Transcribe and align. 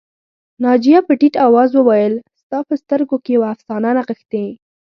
ناجیه 0.63 0.99
په 1.07 1.13
ټيټ 1.19 1.33
آواز 1.47 1.69
وویل 1.73 2.13
ستا 2.41 2.57
په 2.67 2.73
سترګو 2.81 3.15
کې 3.23 3.29
یوه 3.37 3.47
افسانه 3.53 3.89
نغښتې 3.97 4.45